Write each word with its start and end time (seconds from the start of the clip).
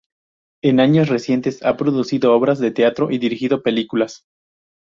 En 0.63 0.79
años 0.79 1.09
recientes 1.09 1.61
ha 1.63 1.77
producido 1.77 2.33
obras 2.33 2.57
de 2.57 2.71
teatro 2.71 3.11
y 3.11 3.19
dirigido 3.19 3.61
películas. 3.61 4.23